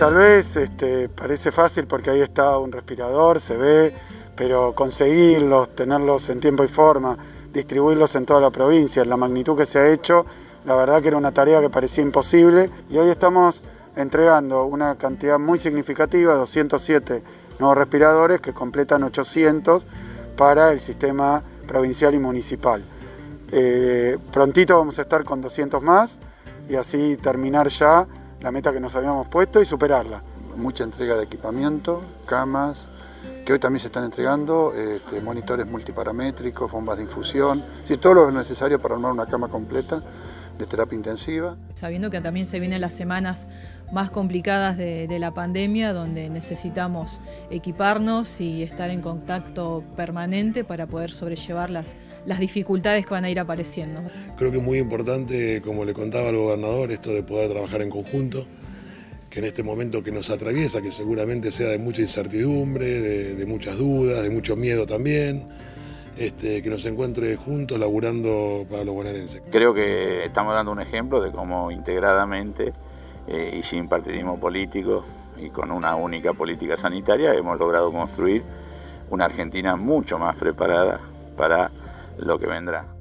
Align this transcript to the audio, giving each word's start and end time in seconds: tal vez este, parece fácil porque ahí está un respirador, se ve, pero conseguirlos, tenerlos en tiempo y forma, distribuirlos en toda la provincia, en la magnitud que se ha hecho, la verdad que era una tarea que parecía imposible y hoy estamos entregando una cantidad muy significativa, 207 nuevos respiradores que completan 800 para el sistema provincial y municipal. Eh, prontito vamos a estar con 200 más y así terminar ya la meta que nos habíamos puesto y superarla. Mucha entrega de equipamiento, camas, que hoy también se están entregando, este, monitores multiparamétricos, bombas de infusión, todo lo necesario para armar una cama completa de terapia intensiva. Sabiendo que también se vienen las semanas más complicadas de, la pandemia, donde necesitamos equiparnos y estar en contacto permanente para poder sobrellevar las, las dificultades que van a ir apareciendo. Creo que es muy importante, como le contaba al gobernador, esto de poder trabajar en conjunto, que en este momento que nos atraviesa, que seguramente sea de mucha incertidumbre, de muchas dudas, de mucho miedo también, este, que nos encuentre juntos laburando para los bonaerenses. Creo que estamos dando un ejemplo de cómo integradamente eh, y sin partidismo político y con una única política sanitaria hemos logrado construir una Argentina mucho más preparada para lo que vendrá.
tal 0.00 0.14
vez 0.14 0.56
este, 0.56 1.10
parece 1.10 1.52
fácil 1.52 1.86
porque 1.86 2.08
ahí 2.08 2.22
está 2.22 2.56
un 2.56 2.72
respirador, 2.72 3.38
se 3.38 3.58
ve, 3.58 3.94
pero 4.34 4.74
conseguirlos, 4.74 5.74
tenerlos 5.74 6.30
en 6.30 6.40
tiempo 6.40 6.64
y 6.64 6.68
forma, 6.68 7.18
distribuirlos 7.52 8.14
en 8.14 8.24
toda 8.24 8.40
la 8.40 8.48
provincia, 8.48 9.02
en 9.02 9.10
la 9.10 9.18
magnitud 9.18 9.58
que 9.58 9.66
se 9.66 9.78
ha 9.78 9.86
hecho, 9.90 10.24
la 10.64 10.74
verdad 10.74 11.02
que 11.02 11.08
era 11.08 11.18
una 11.18 11.32
tarea 11.32 11.60
que 11.60 11.68
parecía 11.68 12.02
imposible 12.02 12.70
y 12.88 12.96
hoy 12.96 13.10
estamos 13.10 13.62
entregando 13.94 14.64
una 14.64 14.96
cantidad 14.96 15.38
muy 15.38 15.58
significativa, 15.58 16.32
207 16.32 17.22
nuevos 17.58 17.76
respiradores 17.76 18.40
que 18.40 18.54
completan 18.54 19.02
800 19.02 19.86
para 20.34 20.72
el 20.72 20.80
sistema 20.80 21.42
provincial 21.68 22.14
y 22.14 22.18
municipal. 22.18 22.82
Eh, 23.52 24.16
prontito 24.32 24.78
vamos 24.78 24.98
a 24.98 25.02
estar 25.02 25.24
con 25.24 25.42
200 25.42 25.82
más 25.82 26.18
y 26.70 26.76
así 26.76 27.18
terminar 27.18 27.68
ya 27.68 28.06
la 28.40 28.50
meta 28.50 28.72
que 28.72 28.80
nos 28.80 28.94
habíamos 28.96 29.28
puesto 29.28 29.60
y 29.60 29.64
superarla. 29.64 30.22
Mucha 30.56 30.84
entrega 30.84 31.16
de 31.16 31.24
equipamiento, 31.24 32.02
camas, 32.26 32.90
que 33.44 33.52
hoy 33.52 33.58
también 33.58 33.80
se 33.80 33.88
están 33.88 34.04
entregando, 34.04 34.72
este, 34.74 35.20
monitores 35.20 35.66
multiparamétricos, 35.66 36.70
bombas 36.70 36.96
de 36.96 37.04
infusión, 37.04 37.62
todo 38.00 38.14
lo 38.14 38.30
necesario 38.30 38.80
para 38.80 38.94
armar 38.94 39.12
una 39.12 39.26
cama 39.26 39.48
completa 39.48 40.02
de 40.58 40.66
terapia 40.66 40.96
intensiva. 40.96 41.56
Sabiendo 41.74 42.10
que 42.10 42.20
también 42.20 42.46
se 42.46 42.60
vienen 42.60 42.80
las 42.80 42.94
semanas 42.94 43.48
más 43.92 44.10
complicadas 44.10 44.76
de, 44.76 45.18
la 45.20 45.32
pandemia, 45.32 45.92
donde 45.92 46.30
necesitamos 46.30 47.20
equiparnos 47.50 48.40
y 48.40 48.62
estar 48.62 48.90
en 48.90 49.00
contacto 49.00 49.84
permanente 49.96 50.64
para 50.64 50.86
poder 50.86 51.10
sobrellevar 51.10 51.68
las, 51.68 51.96
las 52.24 52.38
dificultades 52.38 53.04
que 53.04 53.10
van 53.10 53.24
a 53.24 53.30
ir 53.30 53.38
apareciendo. 53.38 54.00
Creo 54.36 54.50
que 54.50 54.58
es 54.58 54.62
muy 54.62 54.78
importante, 54.78 55.60
como 55.62 55.84
le 55.84 55.92
contaba 55.92 56.30
al 56.30 56.36
gobernador, 56.36 56.90
esto 56.90 57.12
de 57.12 57.22
poder 57.22 57.50
trabajar 57.50 57.82
en 57.82 57.90
conjunto, 57.90 58.46
que 59.28 59.40
en 59.40 59.44
este 59.44 59.62
momento 59.62 60.02
que 60.02 60.10
nos 60.12 60.30
atraviesa, 60.30 60.80
que 60.80 60.92
seguramente 60.92 61.52
sea 61.52 61.68
de 61.68 61.78
mucha 61.78 62.00
incertidumbre, 62.02 63.00
de 63.34 63.46
muchas 63.46 63.76
dudas, 63.76 64.22
de 64.22 64.30
mucho 64.30 64.56
miedo 64.56 64.86
también, 64.86 65.46
este, 66.20 66.60
que 66.60 66.68
nos 66.68 66.84
encuentre 66.84 67.34
juntos 67.36 67.78
laburando 67.78 68.66
para 68.68 68.84
los 68.84 68.94
bonaerenses. 68.94 69.40
Creo 69.50 69.72
que 69.72 70.22
estamos 70.24 70.54
dando 70.54 70.70
un 70.70 70.80
ejemplo 70.80 71.22
de 71.22 71.32
cómo 71.32 71.70
integradamente 71.70 72.74
eh, 73.26 73.56
y 73.58 73.62
sin 73.62 73.88
partidismo 73.88 74.38
político 74.38 75.04
y 75.36 75.50
con 75.50 75.70
una 75.70 75.94
única 75.94 76.32
política 76.32 76.76
sanitaria 76.76 77.34
hemos 77.34 77.58
logrado 77.58 77.92
construir 77.92 78.42
una 79.10 79.24
Argentina 79.24 79.76
mucho 79.76 80.18
más 80.18 80.36
preparada 80.36 81.00
para 81.36 81.70
lo 82.18 82.38
que 82.38 82.46
vendrá. 82.46 82.99